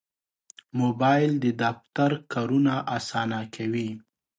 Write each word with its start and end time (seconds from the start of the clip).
موبایل 0.79 1.31
د 1.43 1.45
دفتر 1.61 2.11
کارونه 2.33 2.73
اسانه 2.97 3.39
کوي. 3.55 3.89